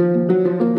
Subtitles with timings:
[0.00, 0.69] Música